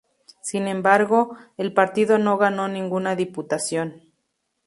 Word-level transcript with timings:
Sin 0.41 0.67
embargo, 0.67 1.37
el 1.57 1.75
partido 1.75 2.17
no 2.17 2.39
ganó 2.39 2.67
ninguna 2.67 3.15
diputación. 3.15 4.11